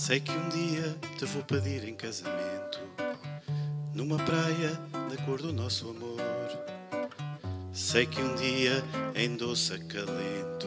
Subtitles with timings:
[0.00, 2.80] Sei que um dia te vou pedir em casamento,
[3.94, 4.70] numa praia
[5.10, 6.18] da cor do nosso amor.
[7.70, 8.82] Sei que um dia
[9.14, 10.66] em doce acalento,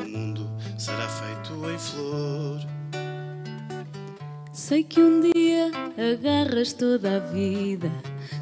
[0.00, 0.48] o mundo
[0.78, 2.60] será feito em flor.
[4.52, 5.72] Sei que um dia
[6.12, 7.90] agarras toda a vida,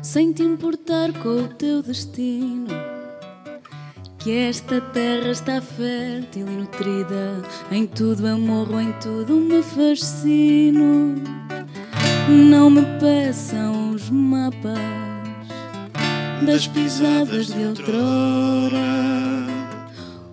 [0.03, 2.76] sem te importar com o teu destino.
[4.27, 7.41] Que esta terra está fértil e nutrida,
[7.71, 11.15] em tudo eu morro, em tudo me fascino.
[12.29, 14.81] Não me peçam os mapas
[16.45, 18.81] das pisadas de outrora,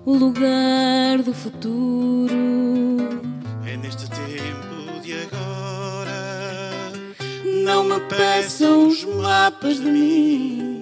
[0.04, 2.34] o lugar do futuro.
[3.64, 6.92] É neste tempo de agora.
[7.64, 10.73] Não me peçam os mapas de mim.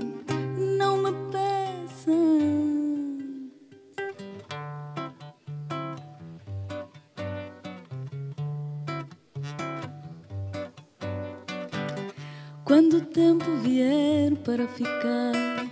[12.81, 15.67] Quando o tempo vier para ficar,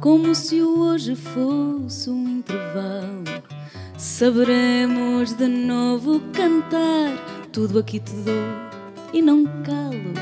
[0.00, 3.42] como se o hoje fosse um intervalo,
[3.98, 7.10] saberemos de novo cantar.
[7.52, 8.44] Tudo aqui te dou
[9.12, 10.14] e não calo.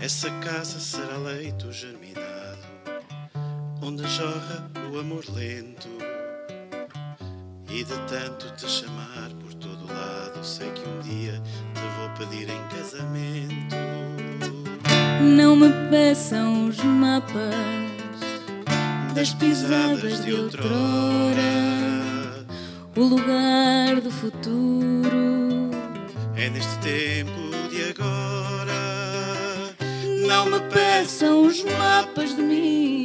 [0.00, 2.66] Essa casa será leito germinado,
[3.82, 5.88] onde jorra o amor lento.
[7.68, 11.42] E de tanto te chamar por todo lado, sei que um dia
[11.74, 14.11] te vou pedir em casamento.
[15.22, 17.54] Não me peçam os mapas
[19.14, 21.42] das pisadas de outrora,
[22.96, 25.70] o lugar do futuro.
[26.34, 27.30] É neste tempo
[27.70, 28.72] de agora.
[30.26, 33.01] Não me peçam os mapas de mim.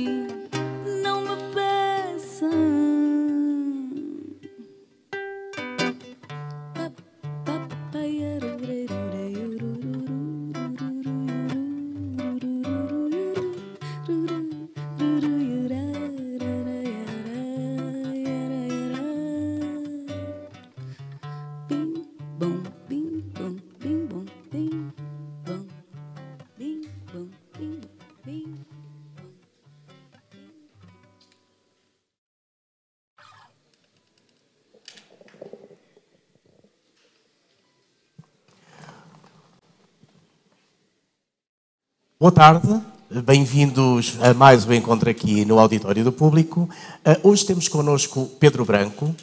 [42.19, 42.81] Boa tarde,
[43.23, 46.67] bem-vindos a mais um encontro aqui no Auditório do Público.
[47.05, 49.15] Eh, hoje temos connosco Pedro Branco,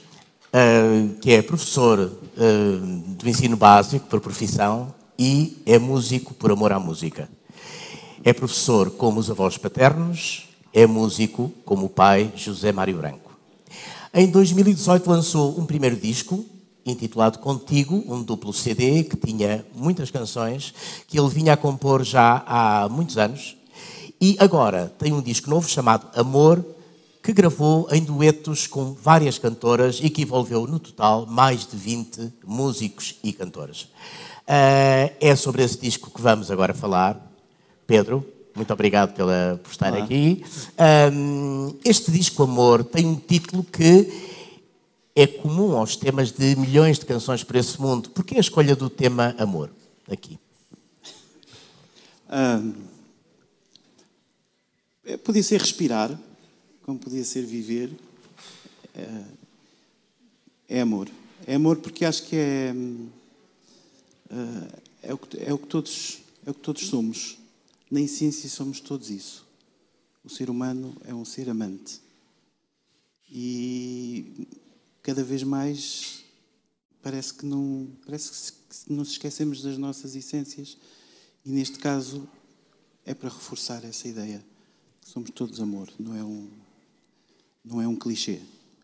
[0.52, 2.78] eh, que é professor eh,
[3.18, 7.28] do ensino básico por profissão e é músico por amor à música.
[8.22, 13.32] É professor como os avós paternos, é músico como o pai José Mário Branco.
[14.14, 16.44] Em 2018 lançou um primeiro disco
[16.84, 20.74] intitulado Contigo, um duplo CD que tinha muitas canções
[21.06, 23.56] que ele vinha a compor já há muitos anos.
[24.20, 26.64] E agora tem um disco novo chamado Amor,
[27.22, 32.32] que gravou em duetos com várias cantoras e que envolveu no total mais de 20
[32.46, 33.88] músicos e cantoras.
[34.46, 37.32] Ah, é sobre esse disco que vamos agora falar.
[37.86, 38.24] Pedro,
[38.54, 40.04] muito obrigado pela, por estar Olá.
[40.04, 40.44] aqui.
[40.78, 44.33] Ahm, este disco Amor tem um título que
[45.14, 48.10] é comum aos temas de milhões de canções por esse mundo.
[48.10, 49.70] Por que a escolha do tema amor
[50.10, 50.38] aqui?
[52.28, 52.60] Ah,
[55.04, 56.18] é, podia ser respirar,
[56.82, 57.92] como podia ser viver.
[58.94, 59.24] É,
[60.68, 61.08] é amor.
[61.46, 62.74] É amor porque acho que é,
[64.30, 64.68] ah,
[65.02, 67.38] é, o que, é, o que todos, é o que todos somos.
[67.88, 69.46] Na essência, somos todos isso.
[70.24, 72.00] O ser humano é um ser amante.
[73.30, 74.48] E
[75.04, 76.24] cada vez mais
[77.00, 80.76] parece que não, parece que que nos esquecemos das nossas essências.
[81.44, 82.26] E neste caso
[83.06, 84.44] é para reforçar essa ideia.
[85.02, 86.48] Somos todos amor, não é um,
[87.64, 88.40] não é um clichê,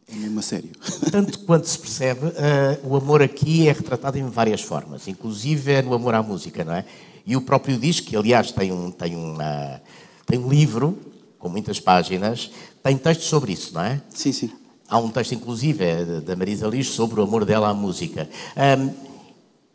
[0.07, 0.71] é mesmo a sério.
[1.11, 5.83] Tanto quanto se percebe, eh, o amor aqui é retratado em várias formas, inclusive é
[5.83, 6.85] no amor à música, não é?
[7.25, 9.81] E o próprio disco, que aliás tem um, tem uma,
[10.27, 10.99] tem um livro
[11.39, 12.51] com muitas páginas,
[12.83, 14.03] tem textos sobre isso, não é?
[14.11, 14.53] Sim, sim.
[14.91, 18.29] Há um texto, inclusive, é da Marisa Liz sobre o amor dela à música.
[18.57, 18.91] Ahm,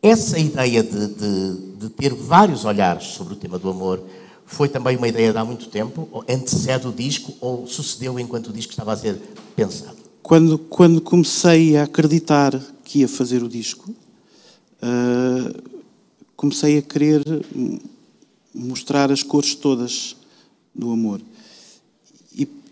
[0.03, 4.03] essa ideia de, de- de ter vários olhares sobre o tema do amor
[4.45, 6.07] foi também uma ideia de há muito tempo?
[6.11, 9.15] Ou antecede o disco ou sucedeu enquanto o disco estava a ser
[9.55, 9.95] pensado?
[10.21, 13.89] Quando, quando comecei a acreditar que ia fazer o disco,
[14.81, 15.53] ah,
[16.35, 17.23] comecei a querer
[18.53, 20.15] mostrar as cores todas
[20.73, 21.21] do amor.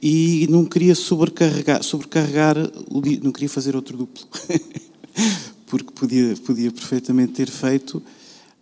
[0.05, 2.57] E, não queria sobrecarregar, sobrecarregar
[3.21, 4.27] não queria fazer outro duplo.
[5.65, 8.03] porque podia, podia perfeitamente ter feito,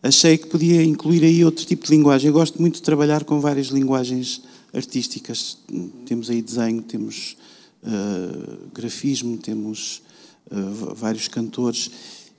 [0.04, 2.28] achei que podia incluir aí outro tipo de linguagem.
[2.28, 5.58] Eu gosto muito de trabalhar com várias linguagens artísticas.
[6.06, 7.36] Temos aí desenho, temos
[7.82, 10.04] uh, grafismo, temos
[10.52, 11.90] uh, vários cantores.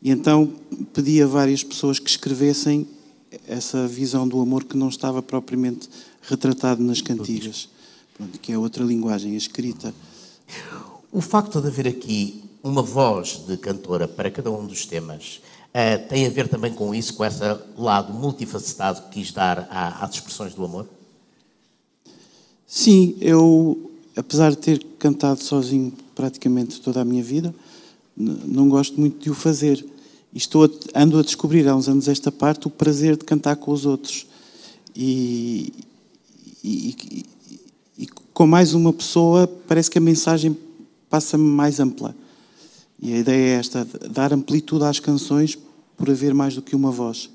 [0.01, 0.53] E então
[0.93, 2.87] pedi a várias pessoas que escrevessem
[3.49, 5.89] essa visão do amor que não estava propriamente
[6.23, 7.69] retratado nas cantigas,
[8.41, 9.95] que é outra linguagem, a escrita.
[11.11, 16.09] O facto de haver aqui uma voz de cantora para cada um dos temas uh,
[16.09, 17.41] tem a ver também com isso, com esse
[17.77, 20.87] lado multifacetado que quis dar às expressões do amor?
[22.67, 27.55] Sim, eu, apesar de ter cantado sozinho praticamente toda a minha vida,
[28.17, 29.85] não gosto muito de o fazer.
[30.33, 33.57] E estou a, ando a descobrir há uns anos esta parte, o prazer de cantar
[33.57, 34.27] com os outros.
[34.95, 35.73] E,
[36.65, 37.27] e
[38.33, 40.57] com mais uma pessoa, parece que a mensagem
[41.09, 42.15] passa mais ampla.
[43.01, 45.59] E a ideia é esta, dar amplitude às canções
[45.97, 47.29] por haver mais do que uma voz.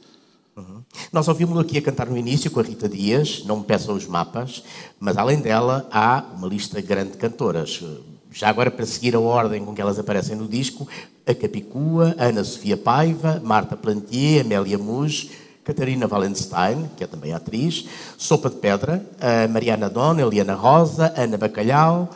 [0.56, 0.82] Uhum.
[1.14, 4.08] Nós ouvimos aqui a cantar no início com a Rita Dias, não me peçam os
[4.08, 4.64] mapas,
[5.00, 7.84] mas além dela há uma lista grande de cantoras.
[8.32, 10.88] Já agora, para seguir a ordem com que elas aparecem no disco,
[11.26, 15.30] a Capicua, Ana Sofia Paiva, Marta Plantier, Amélia Muj,
[15.68, 17.84] Catarina Valenstein, que é também atriz,
[18.18, 19.06] Sopa de Pedra,
[19.52, 22.10] Mariana Dona, Eliana Rosa, Ana Bacalhau,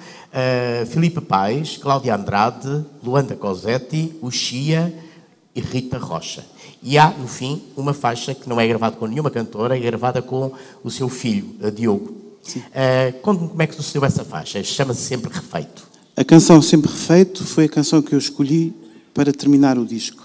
[0.88, 4.94] Filipe Pais, Cláudia Andrade, Luanda Cosetti, Uxia
[5.53, 6.45] e Rita Rocha.
[6.81, 10.21] E há, no fim, uma faixa que não é gravada com nenhuma cantora, é gravada
[10.21, 12.06] com o seu filho, Diogo.
[12.07, 14.63] Uh, Conte-me como é que sucedeu essa faixa.
[14.63, 15.83] Chama-se Sempre Refeito.
[16.15, 18.74] A canção Sempre Refeito foi a canção que eu escolhi
[19.13, 20.20] para terminar o disco.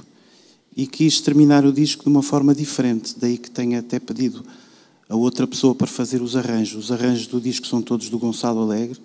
[0.76, 4.44] E quis terminar o disco de uma forma diferente, daí que tenha até pedido
[5.08, 6.84] a outra pessoa para fazer os arranjos.
[6.84, 9.00] Os arranjos do disco são todos do Gonçalo Alegre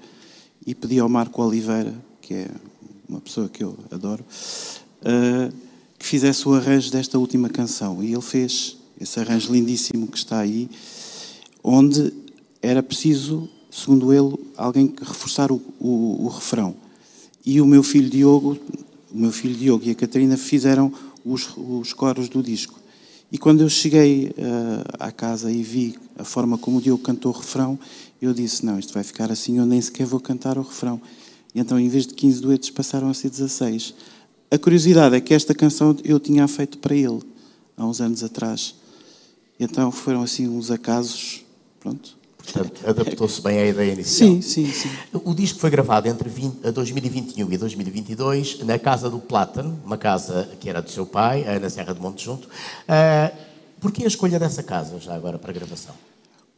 [0.66, 2.52] e pedi ao Marco Oliveira, que é
[3.08, 4.24] uma pessoa que eu adoro,
[5.02, 5.54] uh,
[5.98, 8.04] que fizesse o arranjo desta última canção.
[8.04, 10.70] E ele fez esse arranjo lindíssimo que está aí,
[11.64, 12.14] onde
[12.62, 16.76] era preciso, segundo ele, alguém reforçar o, o, o refrão.
[17.46, 18.58] E o meu filho Diogo,
[19.14, 20.92] o meu filho Diogo e a Catarina fizeram
[21.24, 22.80] os, os coros do disco.
[23.32, 24.34] E quando eu cheguei uh,
[25.00, 27.80] à casa e vi a forma como o Diogo cantou o refrão,
[28.22, 31.02] eu disse: Não, isto vai ficar assim, eu nem sequer vou cantar o refrão.
[31.56, 33.94] E então, em vez de 15 duetos, passaram a ser 16.
[34.50, 37.22] A curiosidade é que esta canção eu tinha feito para ele,
[37.78, 38.76] há uns anos atrás.
[39.58, 41.46] E então foram assim uns acasos,
[41.80, 42.21] pronto.
[42.44, 44.30] Portanto, adaptou-se bem à ideia inicial.
[44.30, 44.90] Sim, sim, sim.
[45.14, 50.50] O disco foi gravado entre 20, 2021 e 2022 na casa do Plátano, uma casa
[50.60, 52.48] que era do seu pai, na Serra de Monte Junto.
[52.48, 53.52] Uh,
[53.82, 55.96] Porquê a escolha dessa casa, já agora, para a gravação?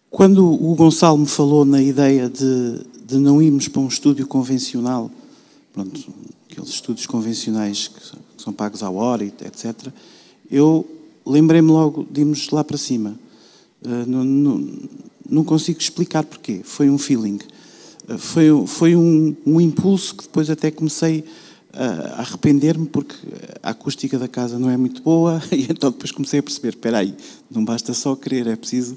[0.10, 5.10] Quando o Gonçalo me falou na ideia de, de não irmos para um estúdio convencional,
[5.72, 6.14] pronto,
[6.52, 9.88] aqueles estúdios convencionais que são pagos à hora, etc.,
[10.52, 10.86] eu
[11.26, 13.18] lembrei-me logo de irmos lá para cima.
[13.82, 14.80] Uh, não, não,
[15.30, 16.62] não, consigo explicar porquê.
[16.64, 17.40] Foi um feeling.
[18.08, 21.24] Uh, foi foi um, um, impulso que depois até comecei
[21.72, 23.16] a arrepender-me porque
[23.64, 27.00] a acústica da casa não é muito boa e então depois comecei a perceber, espera
[27.00, 27.16] aí,
[27.50, 28.96] não basta só querer, é preciso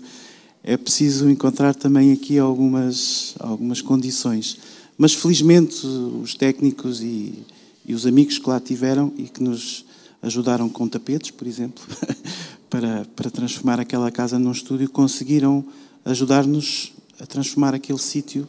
[0.67, 4.59] é preciso encontrar também aqui algumas, algumas condições.
[4.99, 7.45] Mas felizmente os técnicos e,
[7.87, 9.85] e os amigos que lá tiveram e que nos
[10.21, 11.85] ajudaram com tapetes, por exemplo,
[12.69, 15.65] para, para transformar aquela casa num estúdio, conseguiram
[16.11, 18.49] ajudar-nos a transformar aquele sítio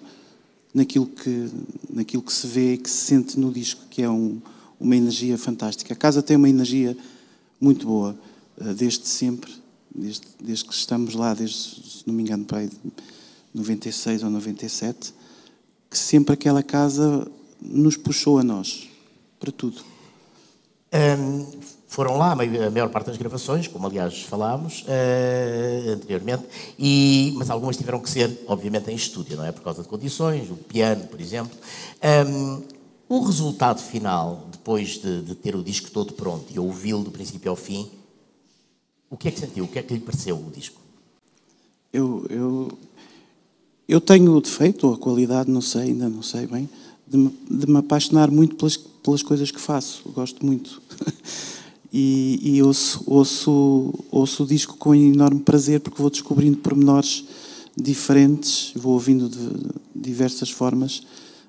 [0.73, 1.49] naquilo que,
[1.89, 4.41] naquilo que se vê e que se sente no disco, que é um,
[4.79, 5.93] uma energia fantástica.
[5.93, 6.95] A casa tem uma energia
[7.59, 8.17] muito boa,
[8.61, 9.51] eh, desde sempre
[9.97, 12.69] desde, desde que estamos lá, desde, se não me engano, para aí
[13.53, 15.13] 96 ou 97,
[15.89, 17.27] que sempre aquela casa
[17.59, 18.87] nos puxou a nós,
[19.39, 19.81] para tudo.
[20.93, 22.35] Um, foram lá a
[22.69, 26.43] maior parte das gravações, como aliás falámos uh, anteriormente,
[26.77, 29.53] e, mas algumas tiveram que ser, obviamente, em estúdio, não é?
[29.53, 31.57] Por causa de condições, o piano, por exemplo.
[32.27, 32.61] Um,
[33.07, 37.49] o resultado final, depois de, de, ter o disco todo pronto e ouvi-lo do princípio
[37.49, 37.89] ao fim,
[39.09, 39.63] o que é que sentiu?
[39.63, 40.81] O que é que lhe pareceu o disco?
[41.93, 42.77] Eu, eu,
[43.87, 46.69] eu tenho o defeito, ou a qualidade, não sei, ainda não sei bem,
[47.07, 50.09] de de me apaixonar muito pelas, pelas coisas que faço.
[50.09, 50.81] Gosto muito.
[51.99, 57.25] e, e ouço, ouço, ouço o disco com enorme prazer, porque vou descobrindo pormenores
[57.75, 59.49] diferentes, vou ouvindo de
[59.95, 60.99] diversas formas.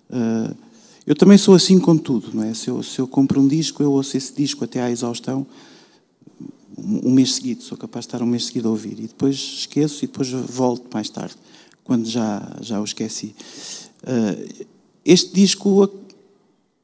[0.09, 0.57] Uh,
[1.07, 2.55] eu também sou assim com tudo, não é?
[2.55, 5.47] Se eu, se eu compro um disco, eu ouço esse disco até à exaustão
[6.79, 10.03] um mês seguido, sou capaz de estar um mês seguido a ouvir e depois esqueço
[10.03, 11.35] e depois volto mais tarde,
[11.85, 13.35] quando já, já o esqueci.
[14.03, 14.65] Uh,
[15.05, 15.91] este disco,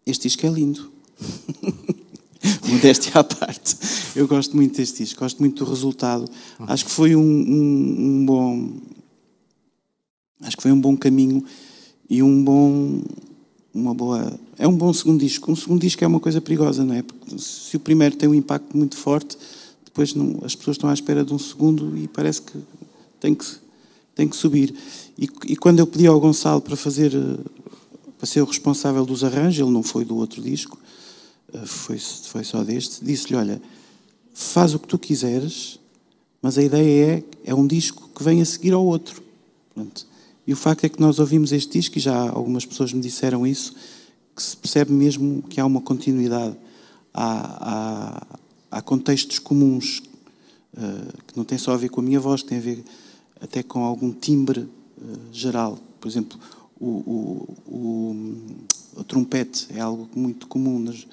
[0.05, 0.93] este disco é lindo.
[2.69, 3.77] modéstia à parte.
[4.15, 6.29] Eu gosto muito deste disco, gosto muito do resultado.
[6.61, 8.69] Acho que foi um, um, um bom.
[10.43, 11.45] Acho que foi um bom caminho
[12.09, 13.03] e um bom.
[13.73, 14.39] Uma boa.
[14.57, 15.51] É um bom segundo disco.
[15.51, 17.03] Um segundo disco é uma coisa perigosa, não é?
[17.03, 19.37] Porque se o primeiro tem um impacto muito forte,
[19.85, 22.59] depois não, as pessoas estão à espera de um segundo e parece que
[23.19, 23.47] tem que,
[24.15, 24.75] tem que subir.
[25.19, 27.13] E, e quando eu pedi ao Gonçalo para fazer.
[28.17, 30.79] para ser o responsável dos arranjos, ele não foi do outro disco,
[31.67, 33.61] foi, foi só deste, disse-lhe: Olha,
[34.33, 35.79] faz o que tu quiseres,
[36.43, 39.23] mas a ideia é, é um disco que vem a seguir ao outro.
[39.75, 40.07] Pronto.
[40.47, 43.47] E o facto é que nós ouvimos este disco, e já algumas pessoas me disseram
[43.47, 43.75] isso,
[44.37, 46.57] que se percebe mesmo que há uma continuidade.
[47.13, 48.27] Há,
[48.71, 50.03] há, há contextos comuns,
[50.75, 52.85] uh, que não tem só a ver com a minha voz, tem a ver
[53.41, 54.69] até com algum timbre uh,
[55.33, 55.79] geral.
[56.01, 56.39] Por exemplo,
[56.79, 58.37] o, o, o,
[58.97, 61.07] o, trompete é algo muito comum nos,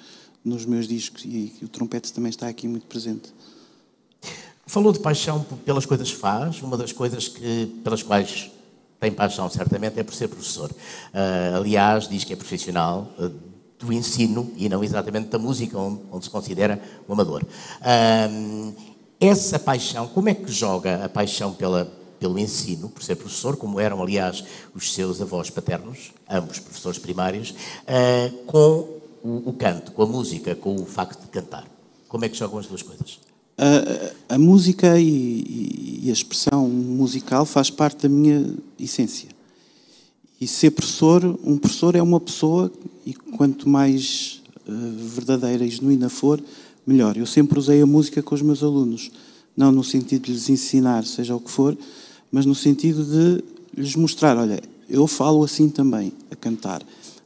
[0.43, 3.33] nos meus discos e, o trompete também está aqui muito presente.
[4.65, 8.49] Falou de paixão pelas coisas que faz, uma das coisas que, pelas quais
[8.99, 10.69] tem paixão, certamente, é por ser professor.
[10.71, 13.29] Uh, aliás, diz que é profissional uh,
[13.79, 16.79] do ensino e não exatamente da música, onde, onde se considera
[17.09, 17.43] um amador.
[17.43, 18.75] Uh,
[19.19, 23.79] essa paixão, como é que joga a paixão pela, pelo ensino, por ser professor, como
[23.79, 24.43] eram, aliás,
[24.75, 27.53] os seus avós paternos, ambos professores primários,
[28.47, 31.65] com o, o, canto, com a música, com o facto de cantar?
[32.07, 33.19] Como é que jogam as duas coisas?
[33.57, 39.29] A, a música e, e, a expressão musical faz parte da minha essência.
[40.39, 42.71] E ser professor, um professor é uma pessoa,
[43.05, 46.41] e quanto mais uh, verdadeira e genuína for,
[46.85, 47.15] melhor.
[47.15, 49.11] Eu sempre usei a música com os meus alunos,
[49.55, 51.77] não no sentido de lhes ensinar, seja o que for,
[52.31, 53.43] mas no sentido de
[53.79, 54.59] lhes mostrar: olha,
[54.89, 56.81] eu falo assim também, a cantar.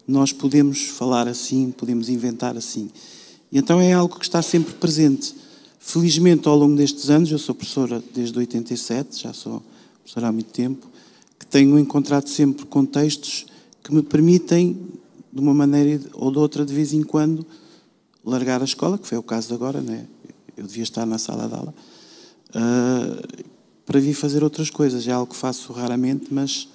[0.08, 2.90] Nós podemos falar assim, podemos inventar assim.
[3.52, 5.36] E então é algo que está sempre presente.
[5.80, 9.62] Felizmente, ao longo destes anos, eu sou professora desde 87, já sou
[10.04, 10.88] professora há muito tempo,
[11.40, 13.46] que tenho encontrado sempre contextos
[13.84, 14.78] que me permitem,
[15.32, 17.46] de uma maneira ou de outra, de vez em quando,
[18.24, 20.08] largar a escola, que foi o caso de agora, né?
[20.58, 21.74] eu devia estar na sala de aula,
[22.52, 23.46] uh,
[23.86, 25.08] para vir fazer outras coisas.
[25.08, 26.68] É algo que faço raramente, mas,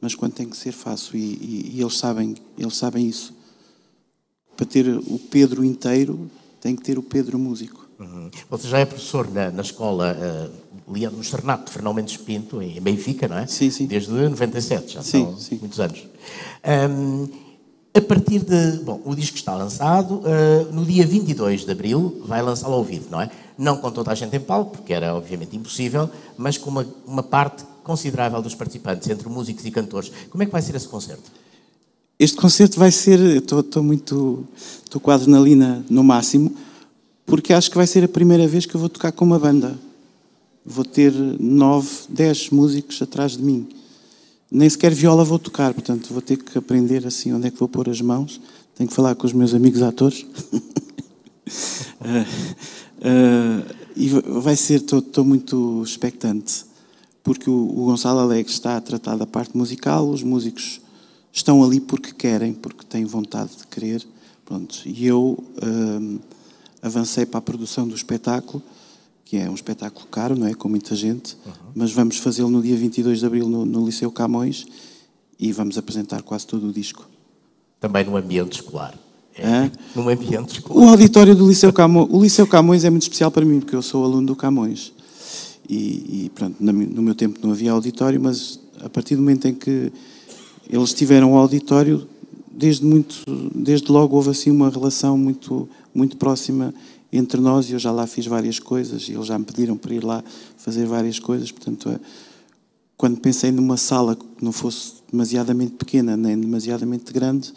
[0.00, 1.16] mas quando tem que ser, faço.
[1.16, 3.34] E, e, e eles, sabem, eles sabem isso.
[4.56, 7.86] Para ter o Pedro inteiro, tem que ter o Pedro músico.
[7.98, 8.30] Uhum.
[8.50, 13.26] Você já é professor na, na escola, uh, no Externato Fernão Mendes Pinto, em Benfica,
[13.26, 13.46] não é?
[13.46, 13.86] Sim, sim.
[13.86, 15.58] Desde 97, já sim, são sim.
[15.60, 16.06] muitos anos.
[16.90, 17.28] Um,
[17.96, 18.78] a partir de.
[18.84, 20.16] Bom, o disco está lançado.
[20.20, 23.30] Uh, no dia 22 de abril vai lançá-lo ao vivo, não é?
[23.56, 27.22] Não com toda a gente em palco, porque era obviamente impossível, mas com uma, uma
[27.22, 30.10] parte considerável dos participantes, entre músicos e cantores.
[30.28, 31.30] Como é que vai ser esse concerto?
[32.18, 33.20] Este concerto vai ser.
[33.36, 34.44] Estou muito.
[34.84, 36.52] Estou quase na linha no máximo
[37.26, 39.76] porque acho que vai ser a primeira vez que eu vou tocar com uma banda.
[40.64, 43.68] Vou ter nove, dez músicos atrás de mim.
[44.50, 47.68] Nem sequer viola vou tocar, portanto vou ter que aprender assim onde é que vou
[47.68, 48.40] pôr as mãos.
[48.76, 50.22] Tenho que falar com os meus amigos atores.
[50.22, 50.56] uh,
[53.02, 54.08] uh, e
[54.40, 56.64] vai ser, estou muito expectante,
[57.26, 60.80] porque o, Gonçalo Alegre está a tratar da parte musical, os músicos
[61.32, 64.06] estão ali porque querem, porque têm vontade de querer.
[64.44, 65.36] Pronto, e eu.
[65.60, 66.20] Uh,
[66.86, 68.62] avancei para a produção do espetáculo,
[69.24, 70.54] que é um espetáculo caro, não é?
[70.54, 71.52] Com muita gente, uhum.
[71.74, 74.64] mas vamos fazê-lo no dia 22 de abril no, no Liceu Camões
[75.36, 77.08] e vamos apresentar quase todo o disco.
[77.80, 78.96] Também no ambiente escolar.
[79.36, 80.86] É, num ambiente escolar.
[80.86, 83.82] O auditório do Liceu Camões, o Liceu Camões é muito especial para mim, porque eu
[83.82, 84.92] sou aluno do Camões.
[85.68, 89.54] E, e pronto, no meu tempo não havia auditório, mas a partir do momento em
[89.54, 89.92] que
[90.68, 92.06] eles tiveram o auditório,
[92.50, 96.74] desde muito, desde logo houve assim uma relação muito muito próxima
[97.10, 99.94] entre nós e eu já lá fiz várias coisas e eles já me pediram para
[99.94, 100.22] ir lá
[100.58, 101.50] fazer várias coisas.
[101.50, 101.98] Portanto, é,
[102.96, 107.52] quando pensei numa sala que não fosse demasiadamente pequena nem demasiadamente grande,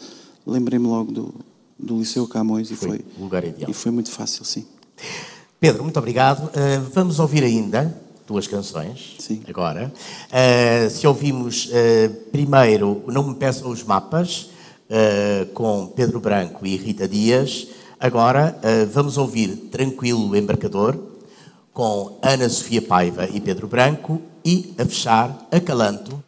[0.46, 1.34] lembrei-me logo do,
[1.78, 3.70] do Liceu Camões e foi, foi, lugar ideal.
[3.70, 4.64] e foi muito fácil, sim.
[5.60, 6.46] Pedro, muito obrigado.
[6.46, 7.94] Uh, vamos ouvir ainda
[8.26, 9.42] duas canções sim.
[9.46, 9.92] agora.
[10.28, 14.48] Uh, se ouvimos uh, primeiro Não Me Peçam os Mapas,
[15.54, 17.68] com Pedro Branco e Rita Dias.
[18.00, 18.58] Agora
[18.92, 20.98] vamos ouvir Tranquilo Embarcador
[21.72, 26.20] com Ana Sofia Paiva e Pedro Branco e a fechar Acalanto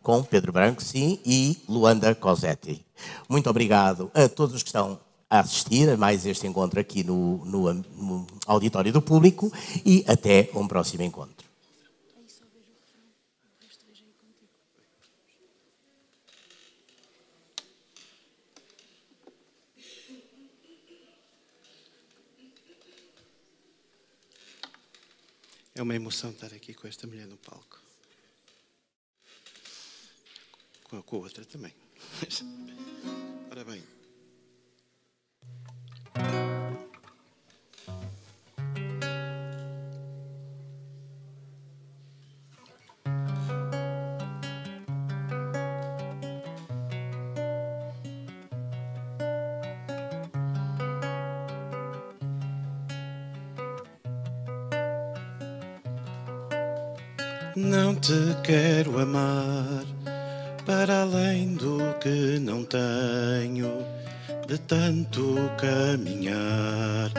[0.00, 2.86] com Pedro Branco, sim, e Luanda Cosetti.
[3.28, 7.44] Muito obrigado a todos os que estão a assistir a mais este encontro aqui no,
[7.44, 9.52] no, no auditório do público
[9.84, 11.44] e até um próximo encontro.
[25.76, 27.82] É uma emoção estar aqui com esta mulher no palco.
[30.84, 31.74] Com a outra também.
[33.50, 33.93] Ora bem.
[57.56, 59.84] Não te quero amar
[60.66, 63.70] para além do que não tenho,
[64.46, 67.10] de tanto caminhar.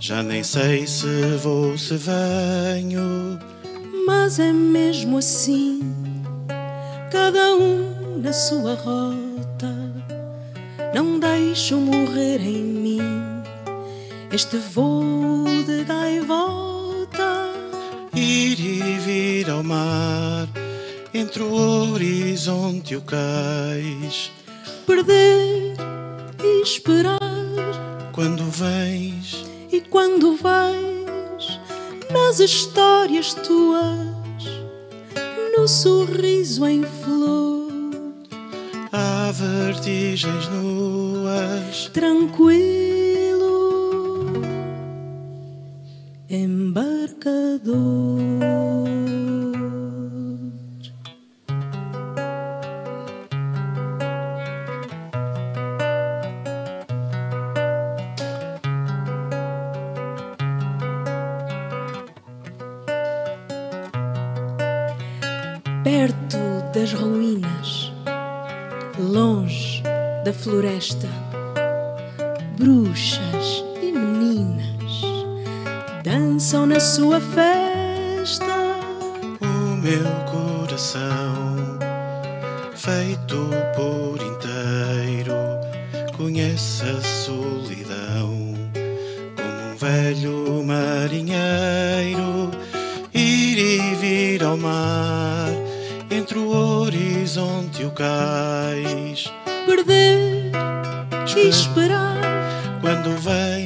[0.00, 3.38] Já nem sei se vou, se venho.
[4.06, 5.80] Mas é mesmo assim,
[7.10, 9.72] cada um na sua rota.
[10.94, 13.00] Não deixo morrer em mim
[14.32, 17.50] este voo de gaivota.
[18.14, 20.48] Ir e vir ao mar,
[21.12, 24.30] entre o horizonte e o cais.
[24.86, 25.76] Perder
[26.44, 27.18] e esperar,
[28.12, 31.58] Quando vens, e quando vais
[32.10, 34.44] nas histórias tuas,
[35.56, 37.72] no sorriso em flor,
[38.92, 41.88] há vertigens nuas.
[41.92, 42.93] tranquilo,
[65.84, 66.38] perto
[66.72, 67.92] das ruínas,
[68.98, 69.82] longe
[70.24, 71.06] da floresta,
[72.56, 75.02] bruxas e meninas
[76.02, 78.46] dançam na sua festa.
[79.42, 81.43] O meu coração,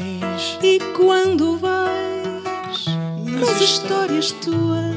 [0.09, 2.87] vens e quando vais
[3.25, 4.95] nas histórias tuas,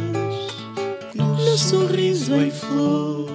[1.13, 3.29] no sorriso em flor,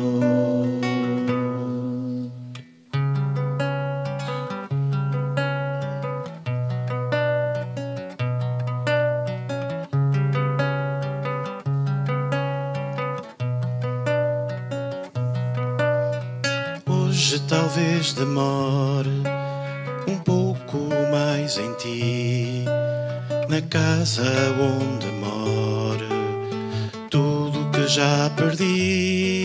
[27.87, 29.45] Já perdi.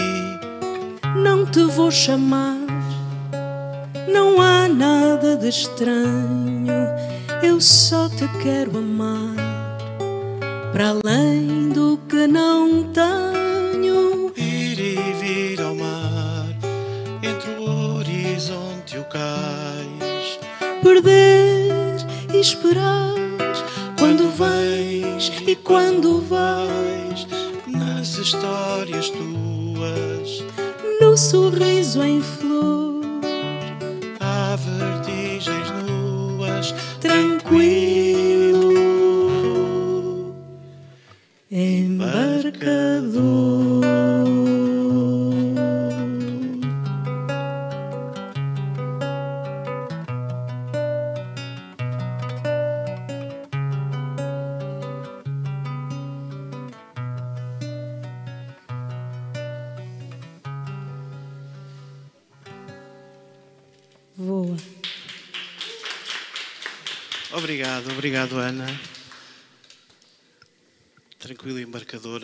[1.15, 2.57] Não te vou chamar,
[4.11, 6.73] não há nada de estranho.
[7.41, 9.35] Eu só te quero amar,
[10.71, 14.31] para além do que não tenho.
[14.35, 16.47] Ir e vir ao mar,
[17.21, 20.39] entre o horizonte e o cais.
[20.81, 21.97] Perder
[22.33, 23.15] e esperar,
[23.97, 27.08] quando vens e quando vais,
[28.29, 30.45] histórias tuas,
[31.01, 33.01] no sorriso em flor,
[34.19, 36.75] há vertigens nuas.
[36.99, 38.71] tranquilo,
[41.49, 43.48] embarcador.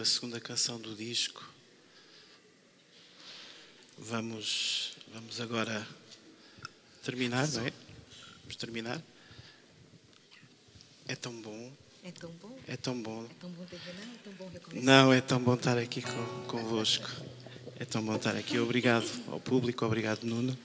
[0.06, 1.44] A segunda canção do disco.
[3.98, 5.86] Vamos, vamos agora
[7.04, 7.74] terminar, não é?
[8.42, 9.02] Vamos terminar.
[11.08, 11.72] É tão bom,
[12.04, 13.26] É tão bom, é tão bom.
[13.26, 14.84] é tão bom terminar, é tão bom recomeçar.
[14.84, 17.10] Não, é tão bom estar aqui com, convosco.
[17.80, 18.60] É tão bom estar aqui.
[18.60, 20.56] Obrigado ao público, obrigado, Nuno.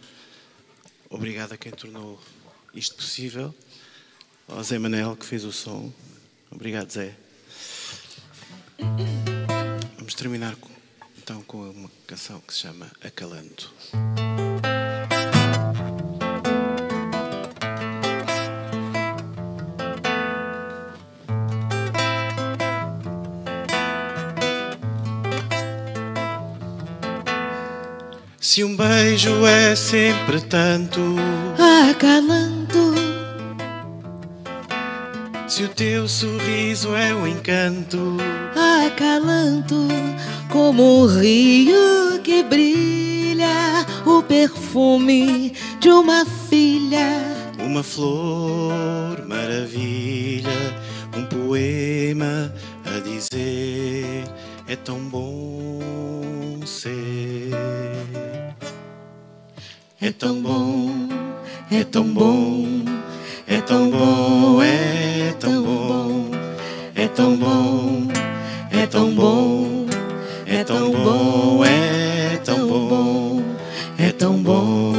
[1.09, 2.21] Obrigado a quem tornou
[2.75, 3.55] isto possível.
[4.47, 5.91] Ao Zé Manel, que fez o som.
[6.51, 7.17] Obrigado, Zé
[10.21, 10.55] terminar
[11.17, 13.71] então com uma canção que se chama Acalando.
[28.39, 31.01] Se um beijo é sempre tanto,
[31.91, 32.70] acalando.
[35.51, 38.19] Se o teu sorriso é um encanto,
[38.87, 39.89] acalanto
[40.49, 47.21] como um rio que brilha, o perfume de uma filha.
[47.59, 50.53] Uma flor maravilha,
[51.17, 52.55] um poema
[52.87, 54.23] a dizer:
[54.69, 57.51] é tão bom ser.
[60.01, 61.09] É tão bom,
[61.73, 63.00] é tão bom.
[63.53, 66.31] É tão bom, é tão bom,
[66.95, 68.07] é tão bom,
[68.71, 69.87] é tão bom,
[70.47, 73.43] é tão bom, é tão bom,
[73.99, 74.95] é tão bom.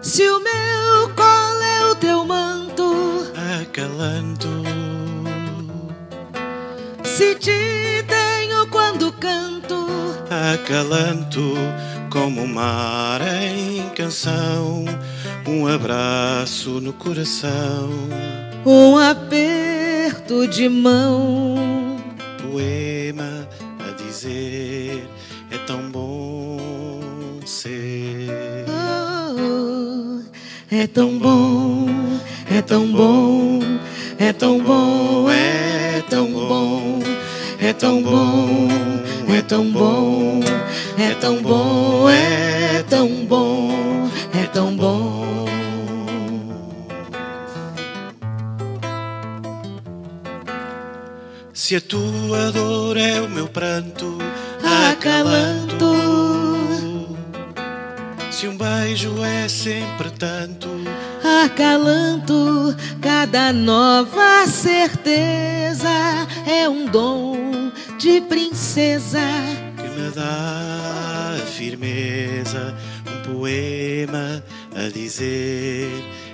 [0.00, 4.48] Se o meu colo é o teu manto, acalanto.
[7.02, 9.88] Se te tenho quando canto,
[10.30, 11.56] acalanto
[12.14, 14.84] como o mar em canção,
[15.48, 17.90] um abraço no coração,
[18.64, 21.96] um aperto de mão,
[22.40, 23.48] poema
[23.80, 25.08] a dizer
[25.50, 28.30] é tão bom ser.
[28.68, 30.20] Oh,
[30.70, 31.88] é tão bom,
[32.48, 33.58] é tão bom,
[34.20, 37.00] é tão bom, é tão bom,
[37.60, 38.68] é tão bom,
[39.28, 40.34] é tão bom.
[40.34, 40.63] É tão bom
[40.96, 45.24] é tão bom, é tão bom, é tão bom.
[51.52, 54.18] Se a tua dor é o meu pranto,
[54.62, 55.94] acalanto.
[58.30, 60.68] Se um beijo é sempre tanto,
[61.44, 62.76] acalanto.
[63.00, 65.88] Cada nova certeza
[66.46, 69.20] é um dom de princesa
[69.76, 70.73] que me dá
[71.54, 72.74] firmeza,
[73.06, 74.42] um poema
[74.74, 75.88] a dizer: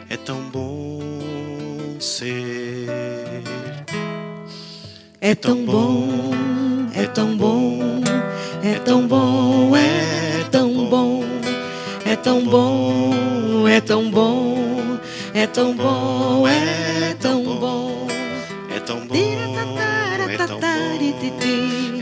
[0.08, 1.00] é tão bom
[2.00, 2.88] ser.
[5.20, 6.32] É tão bom,
[6.94, 8.00] é tão bom,
[8.62, 11.24] é tão bom, é tão bom,
[12.06, 14.86] é tão bom, é tão bom,
[15.34, 18.06] é tão bom, é tão bom,
[18.70, 19.28] é tão bom,
[20.30, 20.66] é tão bom,